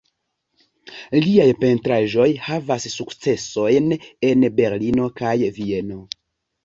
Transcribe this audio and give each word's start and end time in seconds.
Liaj 1.25 1.45
pentraĵoj 1.59 2.25
havis 2.45 2.87
sukcesojn 2.95 3.95
en 4.31 4.49
Berlino 4.61 5.07
kaj 5.21 5.35
Vieno. 5.61 6.01